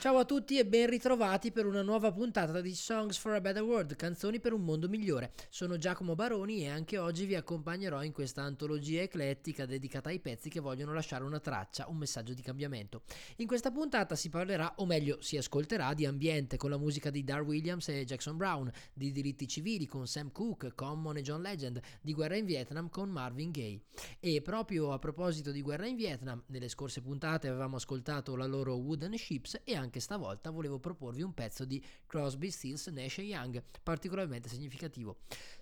[0.00, 3.60] Ciao a tutti e ben ritrovati per una nuova puntata di Songs for a Better
[3.60, 5.34] World, canzoni per un mondo migliore.
[5.50, 10.48] Sono Giacomo Baroni e anche oggi vi accompagnerò in questa antologia eclettica dedicata ai pezzi
[10.48, 13.02] che vogliono lasciare una traccia, un messaggio di cambiamento.
[13.36, 17.22] In questa puntata si parlerà, o meglio si ascolterà, di ambiente con la musica di
[17.22, 21.78] Dar Williams e Jackson Brown, di diritti civili con Sam Cooke, Common e John Legend,
[22.00, 23.82] di guerra in Vietnam con Marvin Gaye.
[24.18, 28.76] E proprio a proposito di guerra in Vietnam, nelle scorse puntate avevamo ascoltato la loro
[28.76, 34.48] Wooden Ships e anche stavolta volevo proporvi un pezzo di Crosby, Stills, Nash Young, particolarmente
[34.48, 35.20] significativo.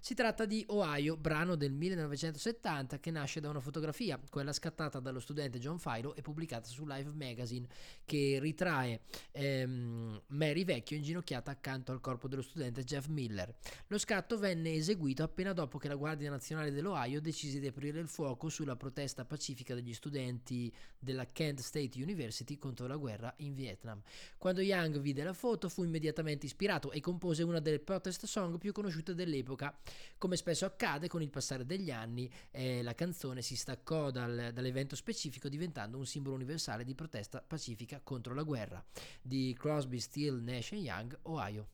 [0.08, 5.20] Si tratta di Ohio, brano del 1970 che nasce da una fotografia, quella scattata dallo
[5.20, 7.66] studente John Philo e pubblicata su Live Magazine,
[8.06, 13.54] che ritrae ehm, Mary vecchio inginocchiata accanto al corpo dello studente Jeff Miller.
[13.88, 18.08] Lo scatto venne eseguito appena dopo che la Guardia Nazionale dell'Ohio decise di aprire il
[18.08, 24.00] fuoco sulla protesta pacifica degli studenti della Kent State University contro la guerra in Vietnam.
[24.38, 28.72] Quando Young vide la foto fu immediatamente ispirato e compose una delle protest song più
[28.72, 29.78] conosciute dell'epoca.
[30.16, 34.96] Come spesso accade con il passare degli anni, eh, la canzone si staccò dal, dall'evento
[34.96, 38.84] specifico diventando un simbolo universale di protesta pacifica contro la guerra.
[39.22, 41.68] Di Crosby, Steele, Nash Young, Ohio.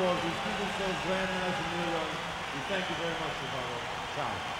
[0.00, 0.22] applause.
[0.24, 1.40] These people still brand new
[1.76, 2.12] New York.
[2.54, 3.76] We thank you very much, Chicago.
[4.16, 4.59] Ciao.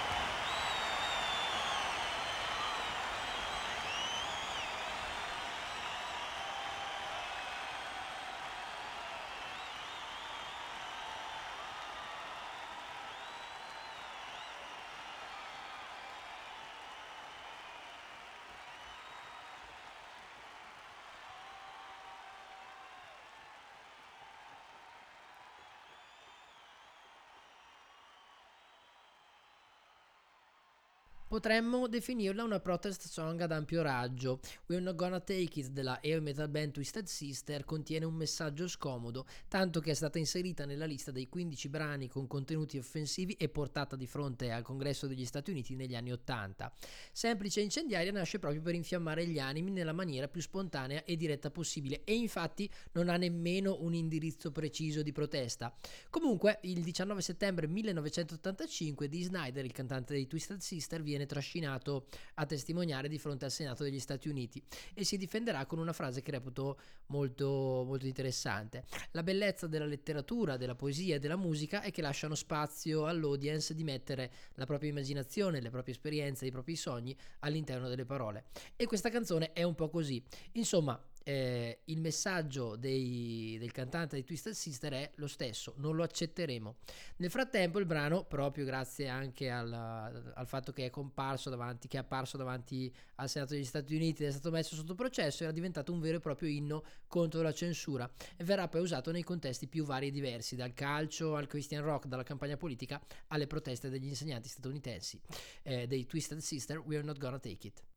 [31.31, 34.41] Potremmo definirla una protest song ad ampio raggio.
[34.67, 39.25] We're Not Gonna Take It della air metal band Twisted Sister contiene un messaggio scomodo,
[39.47, 43.95] tanto che è stata inserita nella lista dei 15 brani con contenuti offensivi e portata
[43.95, 46.73] di fronte al congresso degli Stati Uniti negli anni 80.
[47.13, 51.53] Semplice e incendiaria nasce proprio per infiammare gli animi nella maniera più spontanea e diretta
[51.53, 55.73] possibile e infatti non ha nemmeno un indirizzo preciso di protesta.
[56.11, 62.47] Comunque, il 19 settembre 1985 Dee Snyder, il cantante dei Twisted Sister, viene trascinato a
[62.47, 64.63] testimoniare di fronte al Senato degli Stati Uniti
[64.95, 68.85] e si difenderà con una frase che reputo molto, molto interessante.
[69.13, 73.85] La bellezza della letteratura, della poesia e della musica è che lasciano spazio all'audience di
[73.85, 78.47] mettere la propria immaginazione, le proprie esperienze, i propri sogni all'interno delle parole.
[78.77, 80.23] E questa canzone è un po' così.
[80.53, 81.01] Insomma,
[81.31, 86.77] eh, il messaggio dei- del cantante di Twisted Sister è lo stesso, non lo accetteremo.
[87.19, 91.99] Nel frattempo il brano, proprio grazie anche al, al fatto che è comparso davanti, che
[91.99, 95.53] è apparso davanti al Senato degli Stati Uniti ed è stato messo sotto processo, era
[95.53, 99.69] diventato un vero e proprio inno contro la censura e verrà poi usato nei contesti
[99.69, 104.09] più vari e diversi, dal calcio al Christian rock, dalla campagna politica alle proteste degli
[104.09, 105.21] insegnanti statunitensi,
[105.63, 107.90] eh, dei Twisted Sister, We're Not Gonna Take It.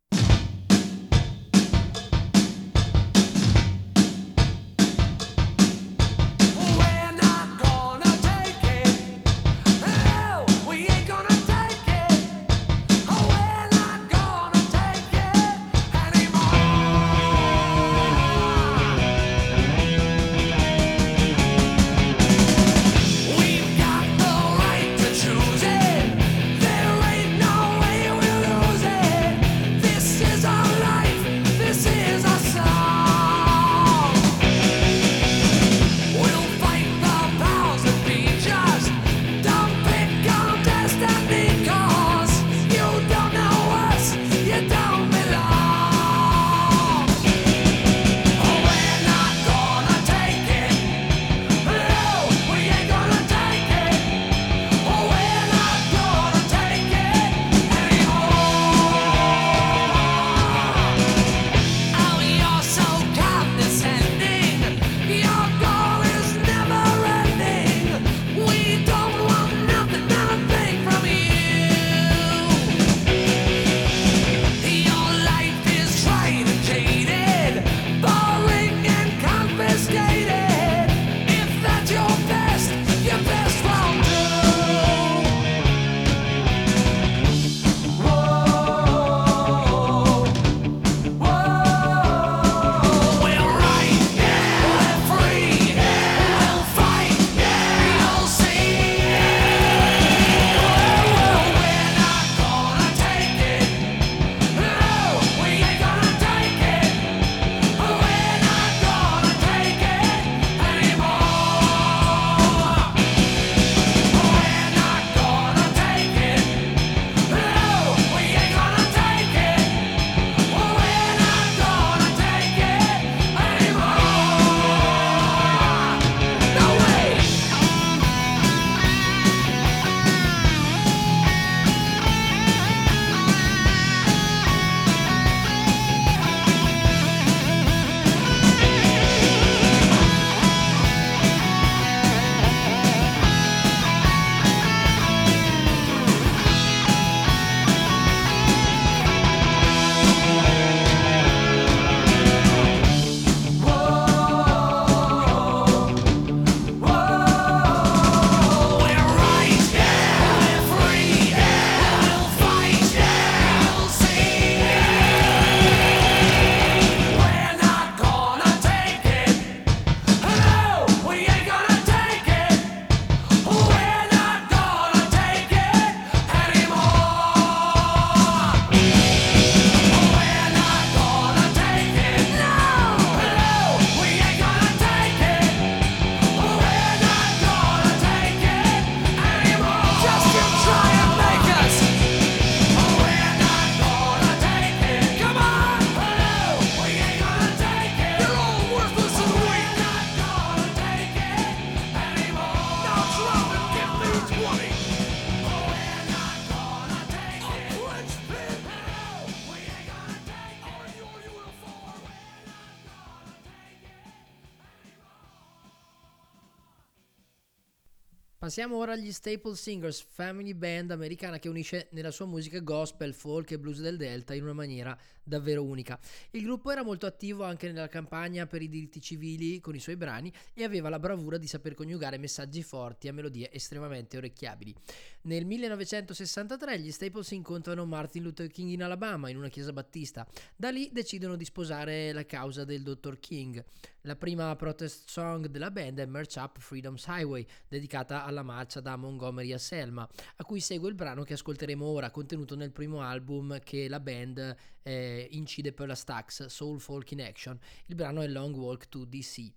[218.54, 223.50] Passiamo ora agli Staple Singers, family band americana che unisce nella sua musica gospel, folk
[223.50, 226.00] e blues del Delta in una maniera davvero unica.
[226.30, 229.96] Il gruppo era molto attivo anche nella campagna per i diritti civili con i suoi
[229.96, 234.76] brani e aveva la bravura di saper coniugare messaggi forti a melodie estremamente orecchiabili.
[235.25, 240.27] Nel 1963 gli Staples incontrano Martin Luther King in Alabama in una chiesa battista.
[240.53, 243.63] Da lì decidono di sposare la causa del dottor King.
[244.01, 248.98] La prima protest song della band è March Up Freedom's Highway, dedicata alla marcia da
[248.98, 253.60] Montgomery a Selma, a cui segue il brano che ascolteremo ora, contenuto nel primo album
[253.60, 257.58] che la band eh, incide per la Stax, Soul Folk in Action.
[257.86, 259.51] Il brano è Long Walk to DC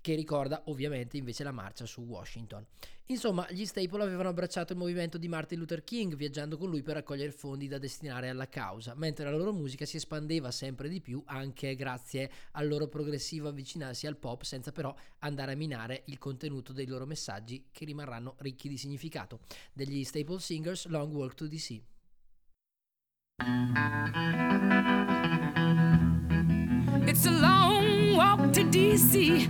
[0.00, 2.64] che ricorda ovviamente invece la marcia su Washington.
[3.10, 6.96] Insomma, gli Staple avevano abbracciato il movimento di Martin Luther King, viaggiando con lui per
[6.96, 11.22] raccogliere fondi da destinare alla causa, mentre la loro musica si espandeva sempre di più
[11.24, 16.74] anche grazie al loro progressivo avvicinarsi al pop, senza però andare a minare il contenuto
[16.74, 19.40] dei loro messaggi che rimarranno ricchi di significato.
[19.72, 21.80] Degli Staple Singers, Long Walk to DC.
[27.06, 27.87] It's a long
[28.18, 29.46] walk to DC,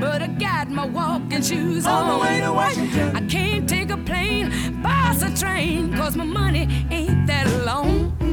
[0.00, 2.04] but I got my walking shoes on.
[2.04, 3.16] On the way to Washington.
[3.16, 4.46] I can't take a plane,
[4.82, 8.23] bus or train, cause my money ain't that long.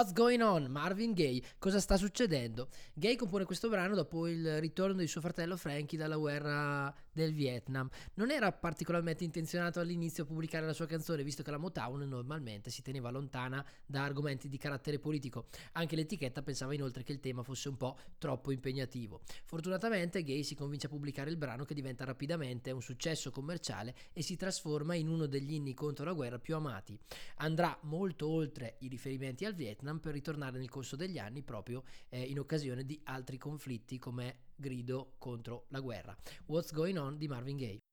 [0.00, 0.64] What's Going On?
[0.70, 1.42] Marvin Gaye.
[1.58, 2.70] Cosa sta succedendo?
[2.94, 7.86] Gaye compone questo brano dopo il ritorno di suo fratello Frankie dalla guerra del Vietnam.
[8.14, 12.70] Non era particolarmente intenzionato all'inizio a pubblicare la sua canzone, visto che la Motown normalmente
[12.70, 15.48] si teneva lontana da argomenti di carattere politico.
[15.72, 19.20] Anche l'etichetta pensava inoltre che il tema fosse un po' troppo impegnativo.
[19.44, 24.22] Fortunatamente Gaye si convince a pubblicare il brano che diventa rapidamente un successo commerciale e
[24.22, 26.98] si trasforma in uno degli inni contro la guerra più amati.
[27.36, 32.22] Andrà molto oltre i riferimenti al Vietnam per ritornare nel corso degli anni proprio eh,
[32.22, 36.16] in occasione di altri conflitti come grido contro la guerra.
[36.46, 37.89] What's Going On di Marvin Gaye.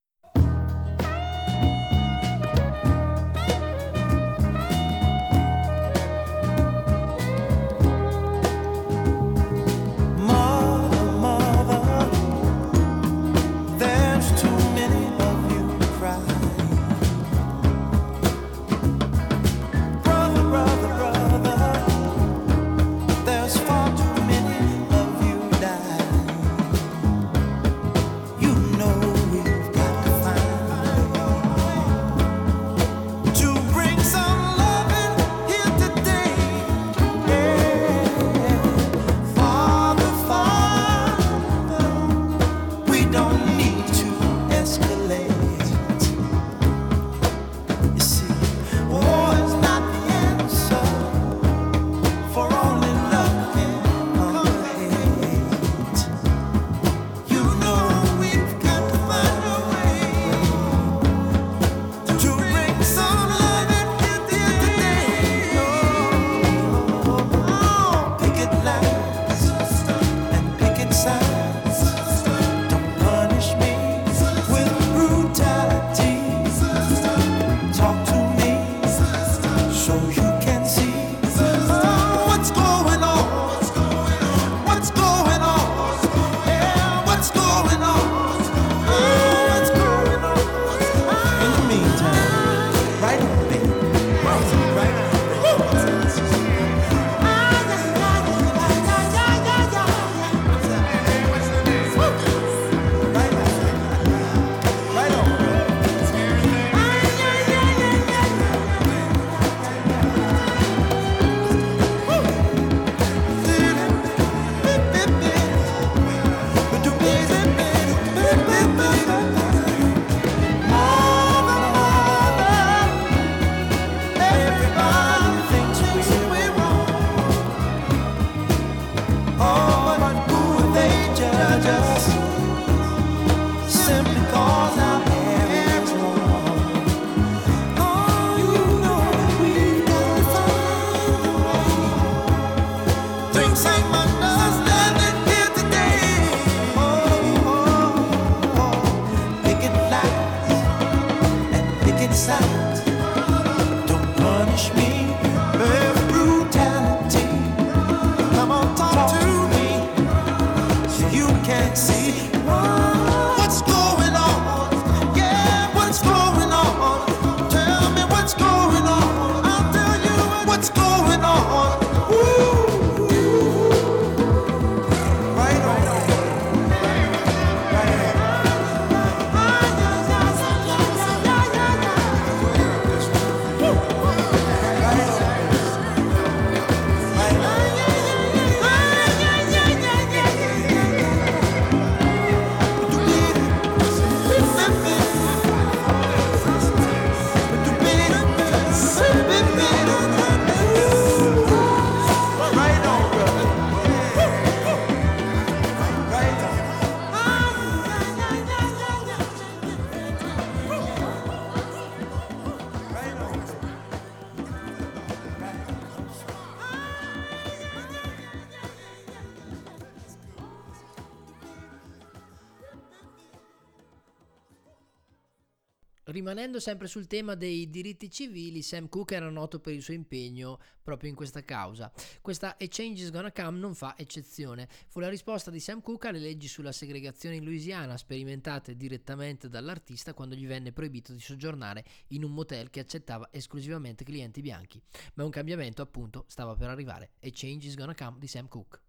[226.10, 230.58] Rimanendo sempre sul tema dei diritti civili, Sam Cooke era noto per il suo impegno
[230.82, 231.92] proprio in questa causa.
[232.22, 234.70] Questa A Change is Gonna Come non fa eccezione.
[234.88, 240.14] Fu la risposta di Sam Cooke alle leggi sulla segregazione in Louisiana, sperimentate direttamente dall'artista
[240.14, 244.82] quando gli venne proibito di soggiornare in un motel che accettava esclusivamente clienti bianchi.
[245.16, 247.12] Ma un cambiamento, appunto, stava per arrivare.
[247.22, 248.80] A Change is Gonna Come di Sam Cooke.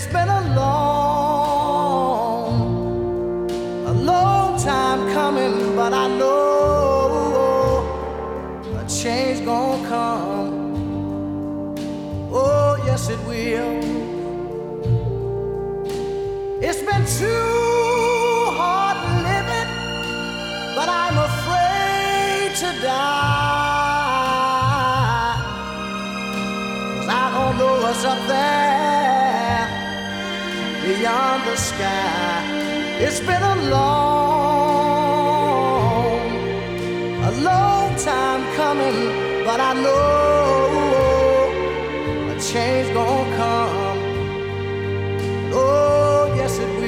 [0.00, 1.90] It's been a long,
[3.84, 7.82] a long time coming, but I know
[8.78, 11.74] a change gonna come.
[12.32, 13.80] Oh, yes, it will.
[16.62, 17.57] It's been too
[31.50, 32.44] the sky.
[33.00, 34.58] It's been a long,
[37.30, 38.96] a long time coming,
[39.46, 39.98] but I know
[42.32, 43.98] a change gonna come.
[45.54, 46.87] Oh, yes, it will.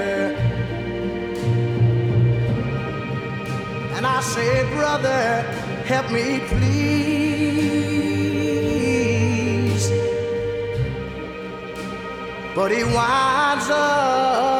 [4.21, 5.41] I say, brother,
[5.85, 6.61] help me please.
[12.53, 14.50] But he winds up.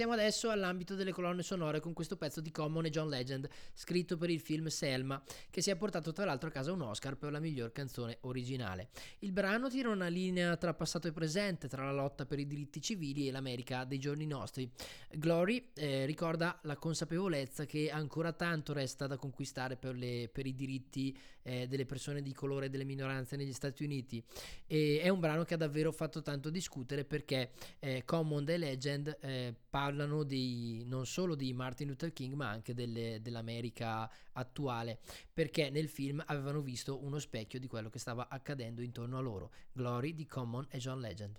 [0.00, 4.16] Passiamo adesso all'ambito delle colonne sonore con questo pezzo di Common e John Legend, scritto
[4.16, 7.30] per il film Selma, che si è portato tra l'altro a casa un Oscar per
[7.30, 8.88] la miglior canzone originale.
[9.18, 12.80] Il brano tira una linea tra passato e presente, tra la lotta per i diritti
[12.80, 14.72] civili e l'America dei giorni nostri.
[15.10, 20.54] Glory eh, ricorda la consapevolezza che ancora tanto resta da conquistare per, le- per i
[20.54, 24.24] diritti eh, delle persone di colore e delle minoranze negli Stati Uniti.
[24.66, 29.18] E è un brano che ha davvero fatto tanto discutere perché eh, Common e Legend
[29.20, 29.89] eh, parlano
[30.24, 34.98] di, non solo di Martin Luther King ma anche delle- dell'America attuale
[35.32, 39.50] perché nel film avevano visto uno specchio di quello che stava accadendo intorno a loro.
[39.72, 41.38] Glory di Common e John Legend.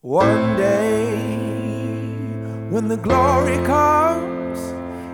[0.00, 1.16] One day,
[2.70, 4.60] when the glory comes,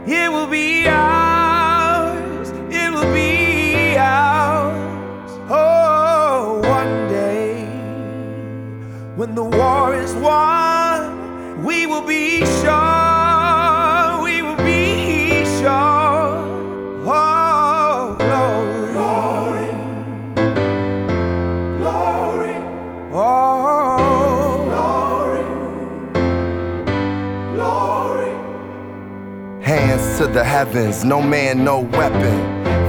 [0.06, 2.50] it will be ours.
[2.68, 5.30] It will be ours.
[5.48, 7.64] Oh, one day,
[9.16, 10.63] when the war is won,
[11.64, 14.22] we will be sure.
[14.22, 16.44] We will be sure.
[17.06, 18.16] Oh,
[18.92, 19.70] glory.
[21.78, 22.54] Glory.
[23.12, 25.44] Oh, glory.
[27.54, 28.32] Glory.
[29.62, 32.63] Hands to the heavens, no man, no weapon.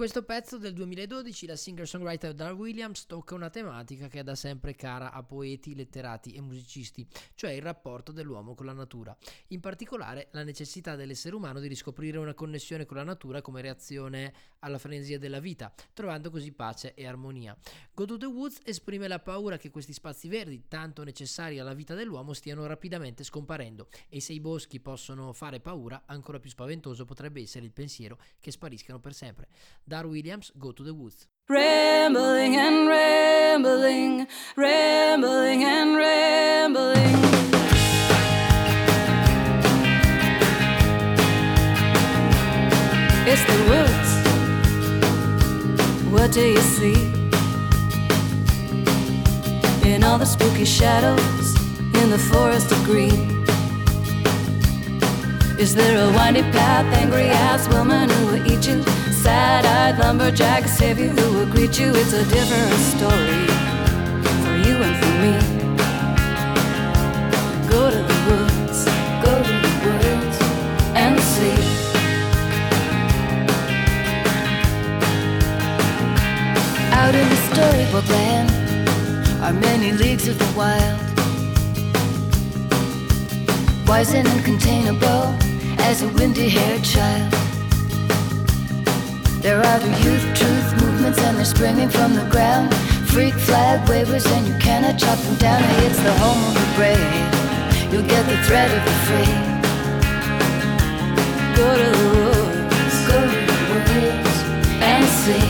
[0.00, 4.74] questo pezzo del 2012 la singer-songwriter Dar Williams tocca una tematica che è da sempre
[4.74, 9.14] cara a poeti, letterati e musicisti, cioè il rapporto dell'uomo con la natura.
[9.48, 14.32] In particolare la necessità dell'essere umano di riscoprire una connessione con la natura come reazione
[14.60, 17.54] alla frenesia della vita, trovando così pace e armonia.
[17.92, 21.94] Go to the Woods esprime la paura che questi spazi verdi, tanto necessari alla vita
[21.94, 27.42] dell'uomo, stiano rapidamente scomparendo e se i boschi possono fare paura, ancora più spaventoso potrebbe
[27.42, 29.48] essere il pensiero che spariscano per sempre.
[29.90, 31.26] Dar Williams, Go to the Woods.
[31.48, 37.16] Rambling and rambling, rambling and rambling.
[43.26, 44.10] It's the woods.
[46.12, 46.94] What do you see?
[49.92, 51.56] In all the spooky shadows,
[52.00, 53.44] in the forest of green.
[55.58, 58.84] Is there a windy path, angry ass woman who will eat you?
[59.22, 61.92] Sad eyed lumberjack savior who will greet you?
[61.94, 63.44] It's a different story
[64.42, 65.34] for you and for me.
[67.68, 68.78] Go to the woods,
[69.22, 70.36] go to the woods
[70.96, 71.58] and see.
[76.92, 78.50] Out in the storybook land
[79.42, 80.98] are many leagues of the wild.
[83.86, 85.36] Wise and uncontainable
[85.80, 87.49] as a windy haired child.
[89.40, 92.74] There are the youth truth movements and they're springing from the ground.
[93.08, 95.62] Freak flag wavers and you cannot chop them down.
[95.62, 97.00] Hey, it's the home of the brave.
[97.90, 99.32] You'll get the threat of the free.
[101.56, 104.36] Go to the woods, go to the woods
[104.84, 105.46] and see.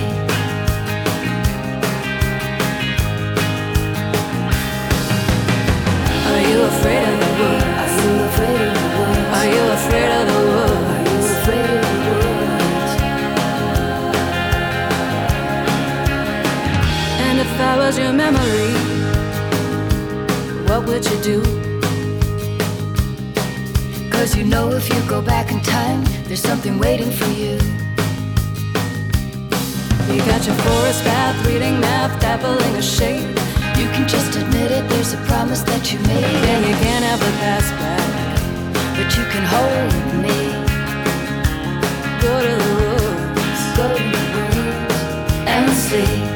[6.30, 7.64] Are you afraid of the woods?
[7.74, 9.34] Are you afraid of the woods?
[9.34, 10.29] Are you afraid of the
[17.98, 18.72] your memory,
[20.68, 21.42] what would you do?
[24.10, 27.58] Cause you know if you go back in time, there's something waiting for you.
[30.12, 33.28] You got your forest path, reading math, dabbling a shade.
[33.76, 36.24] You can just admit it, there's a promise that you made.
[36.24, 38.08] And you can't have the past back,
[38.96, 39.90] but you can hold
[40.22, 40.38] me.
[42.22, 44.94] Go to the woods, go to the woods
[45.48, 46.29] and see.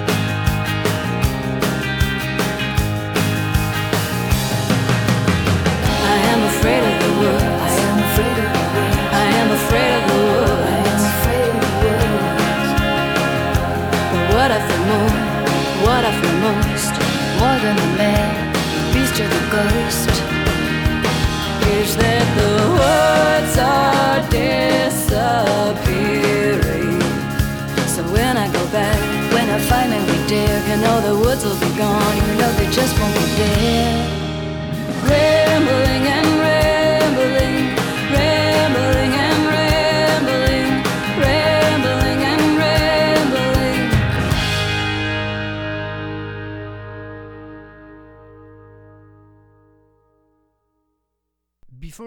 [29.69, 32.17] Finally dare, you know the woods will be gone.
[32.17, 33.64] You know they just won't be there.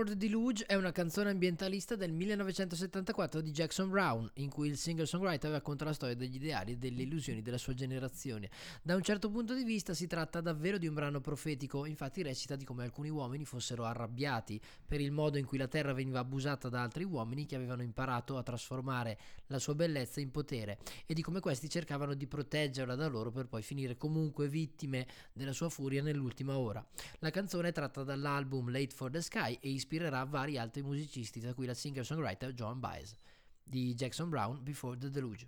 [0.04, 5.50] The Deluge è una canzone ambientalista del 1974 di Jackson Brown, in cui il singer-songwriter
[5.50, 8.50] racconta la storia degli ideali e delle illusioni della sua generazione.
[8.84, 12.56] Da un certo punto di vista si tratta davvero di un brano profetico, infatti recita
[12.56, 16.70] di come alcuni uomini fossero arrabbiati per il modo in cui la terra veniva abusata
[16.70, 21.22] da altri uomini che avevano imparato a trasformare la sua bellezza in potere e di
[21.22, 26.04] come questi cercavano di proteggerla da loro per poi finire comunque vittime della sua furia
[26.04, 26.86] nell'ultima ora.
[27.20, 31.54] La canzone è tratta dall'album Late for the Sky e ispirerà vari altri musicisti, tra
[31.54, 33.16] cui la singer-songwriter Joan Baez,
[33.64, 35.48] di Jackson Brown Before the Deluge.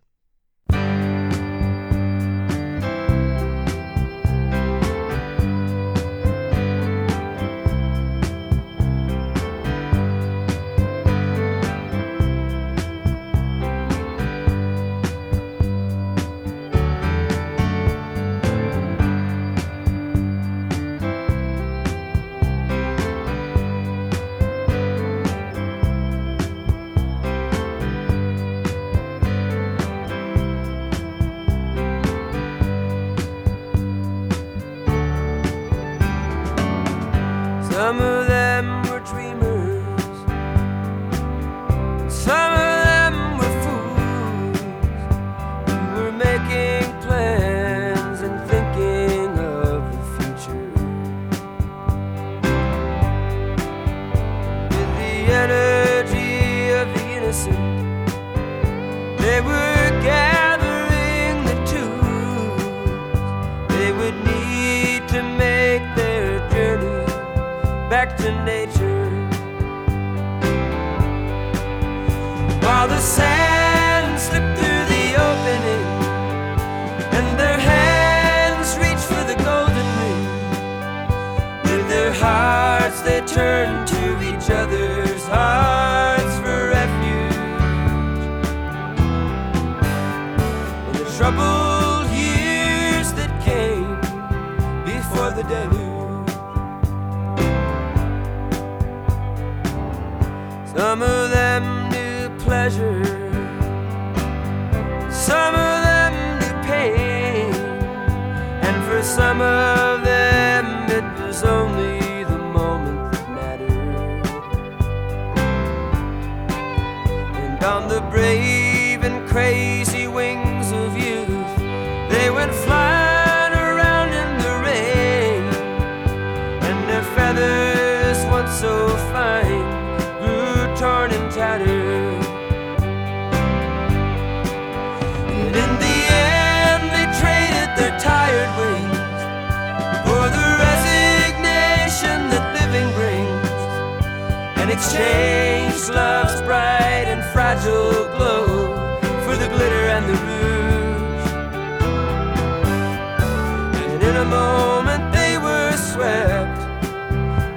[154.29, 156.59] moment they were swept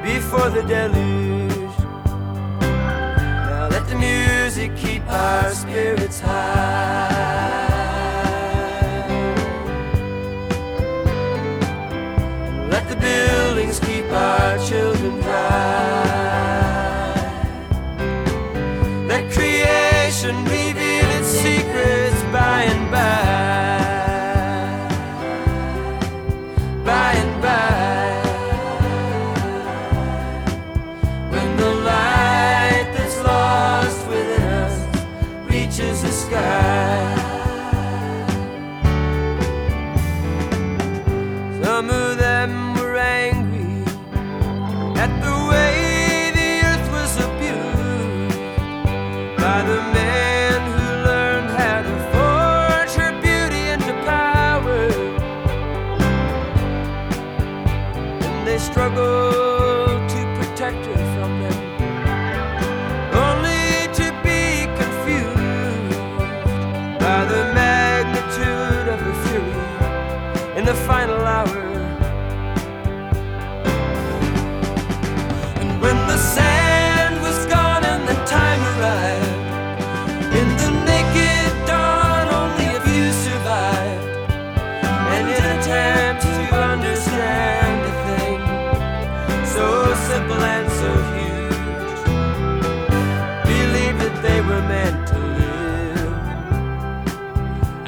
[0.02, 1.76] before the deluge.
[2.60, 7.32] Now let the music keep our spirits high.
[12.70, 16.11] Let the buildings keep our children proud.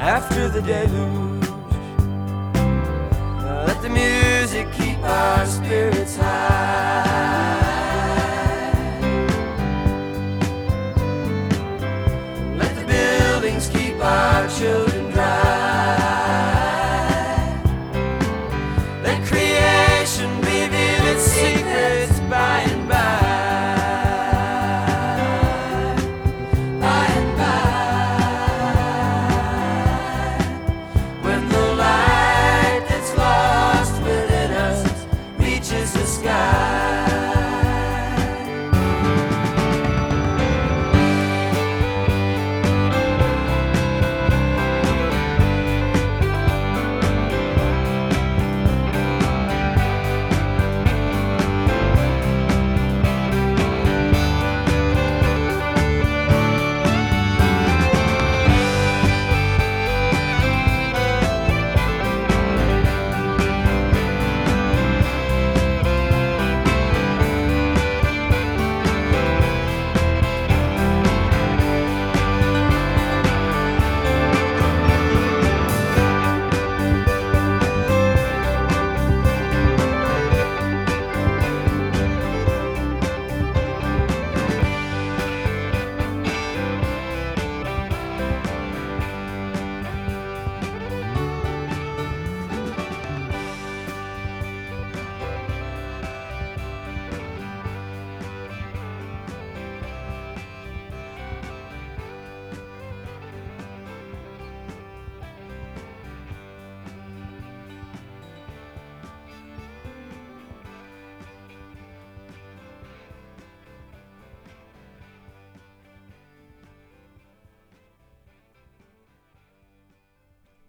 [0.07, 1.49] after the deluge.
[3.67, 7.04] Let the music keep our spirits high.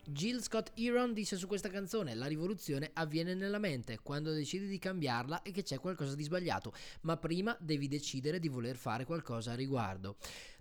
[0.09, 4.79] Jill Scott Heron disse su questa canzone: La rivoluzione avviene nella mente quando decidi di
[4.79, 9.53] cambiarla e che c'è qualcosa di sbagliato, ma prima devi decidere di voler fare qualcosa
[9.53, 10.17] a riguardo.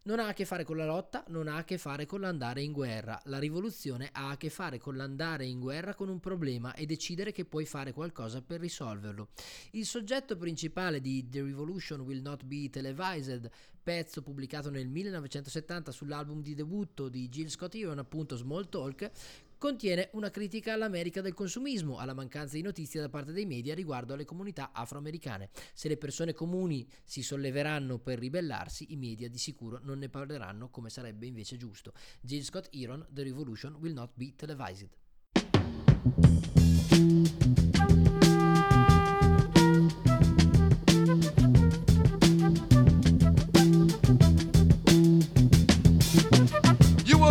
[0.08, 2.62] Non ha a che fare con la lotta, non ha a che fare con l'andare
[2.62, 3.20] in guerra.
[3.24, 7.32] La rivoluzione ha a che fare con l'andare in guerra con un problema e decidere
[7.32, 9.30] che puoi fare qualcosa per risolverlo.
[9.72, 13.50] Il soggetto principale di The Revolution Will Not Be Televised,
[13.82, 19.10] pezzo pubblicato nel 1970 sull'album di debutto di Jill Scott Heron, appunto Small Talk,
[19.58, 24.14] contiene una critica all'America del consumismo, alla mancanza di notizie da parte dei media riguardo
[24.14, 25.50] alle comunità afroamericane.
[25.74, 30.70] Se le persone comuni si solleveranno per ribellarsi, i media di sicuro non ne parleranno
[30.70, 31.94] come sarebbe invece giusto.
[32.22, 34.90] Jill Scott Heron, The Revolution Will Not Be Televised.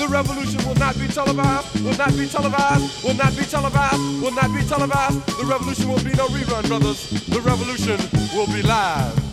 [0.00, 4.32] The revolution will not be televised, will not be televised, will not be televised, will
[4.32, 5.26] not be televised.
[5.36, 7.10] The revolution will be no rerun, brothers.
[7.28, 8.00] The revolution
[8.34, 9.28] will be live.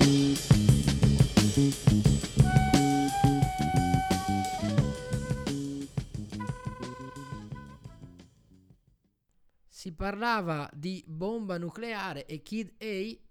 [9.70, 13.26] Si parlava di bomba nucleare e Kid A,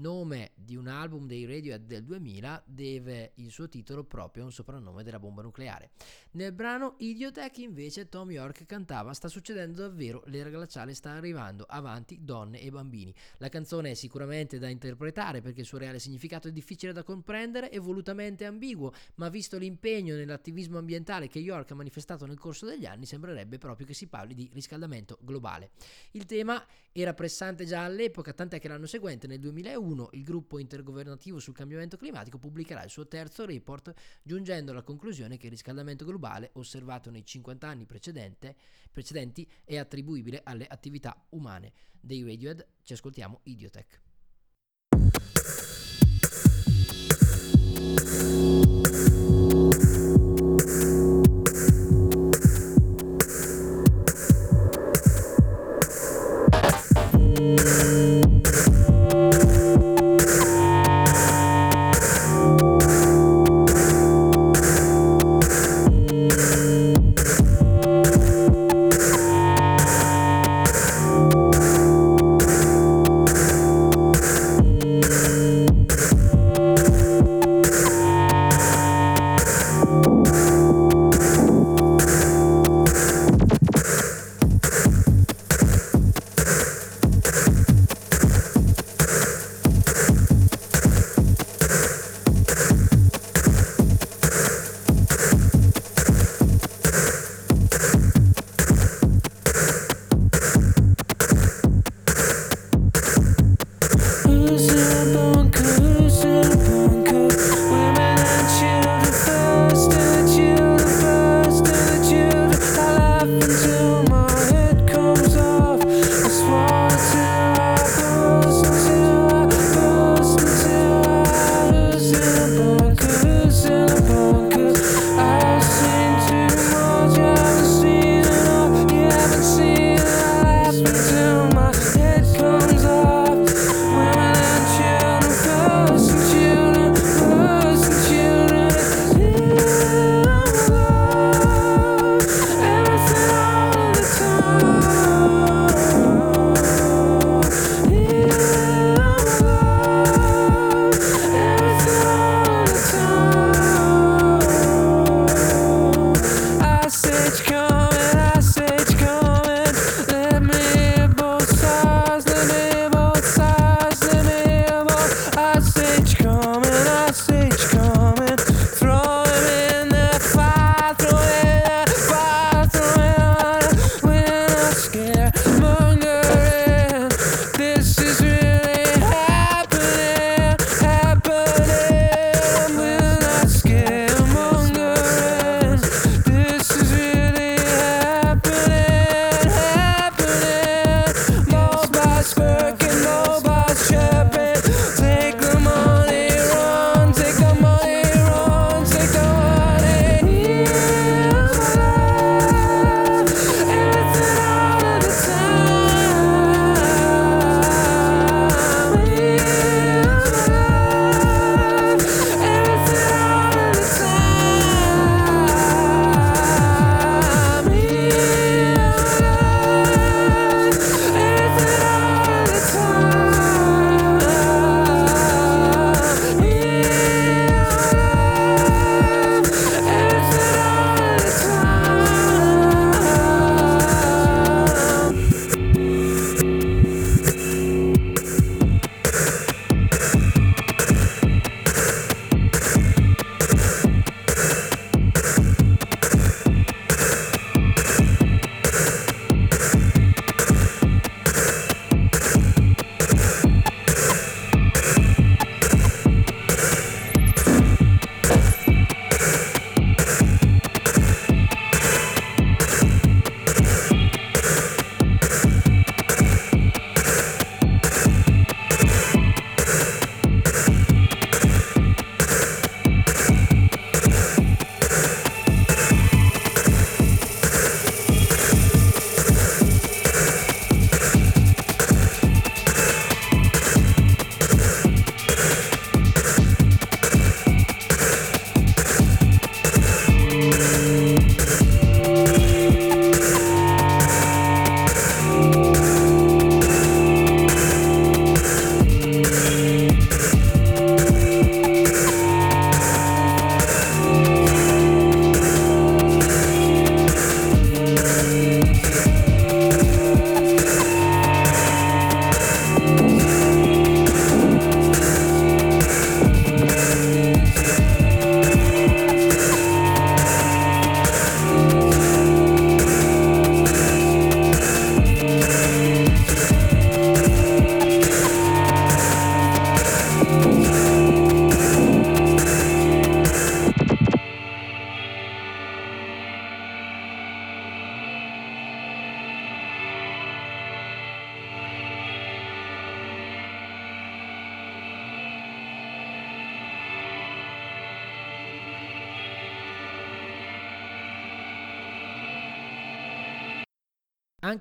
[0.00, 4.52] nome di un album dei Radiohead del 2000, deve il suo titolo proprio a un
[4.52, 5.90] soprannome della bomba nucleare.
[6.32, 12.20] Nel brano Idiotech invece Tom York cantava Sta succedendo davvero, l'era glaciale sta arrivando, avanti
[12.22, 13.12] donne e bambini.
[13.38, 17.68] La canzone è sicuramente da interpretare perché il suo reale significato è difficile da comprendere
[17.72, 22.86] e volutamente ambiguo, ma visto l'impegno nell'attivismo ambientale che York ha manifestato nel corso degli
[22.86, 25.70] anni sembrerebbe proprio che si parli di riscaldamento globale.
[26.12, 31.40] Il tema era pressante già all'epoca, tant'è che l'anno seguente, nel 2001, il gruppo intergovernativo
[31.40, 36.18] sul cambiamento climatico pubblicherà il suo terzo report, giungendo alla conclusione che il riscaldamento globale,
[36.54, 41.72] osservato nei 50 anni precedenti, è attribuibile alle attività umane.
[42.00, 44.09] Dei Radiohead ci ascoltiamo Idiotech.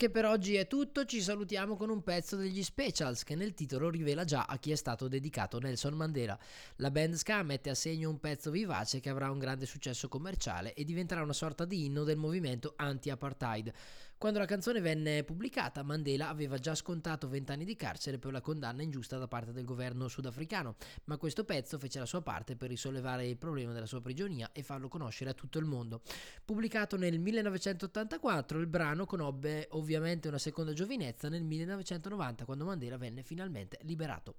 [0.10, 4.24] Per oggi è tutto, ci salutiamo con un pezzo degli Specials che nel titolo rivela
[4.24, 6.38] già a chi è stato dedicato Nelson Mandela.
[6.78, 10.74] La band ska mette a segno un pezzo vivace che avrà un grande successo commerciale
[10.74, 13.72] e diventerà una sorta di inno del movimento anti-apartheid.
[14.20, 18.42] Quando la canzone venne pubblicata, Mandela aveva già scontato 20 anni di carcere per la
[18.42, 22.68] condanna ingiusta da parte del governo sudafricano, ma questo pezzo fece la sua parte per
[22.68, 26.02] risollevare il problema della sua prigionia e farlo conoscere a tutto il mondo.
[26.44, 33.24] Pubblicato nel 1984, il brano conobbe ovviamente una seconda giovinezza nel 1990 quando Mandela venne
[33.24, 34.36] finalmente liberato.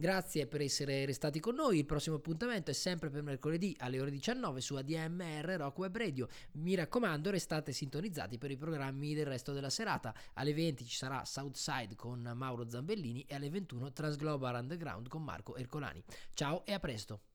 [0.00, 4.10] Grazie per essere restati con noi, il prossimo appuntamento è sempre per mercoledì alle ore
[4.10, 6.26] 19 su ADMR Rock Web Radio.
[6.52, 10.14] Mi raccomando, restate sintonizzati per i programmi del resto della serata.
[10.32, 15.54] Alle 20 ci sarà Southside con Mauro Zambellini e alle 21 Transglobal Underground con Marco
[15.56, 16.02] Ercolani.
[16.32, 17.29] Ciao e a presto!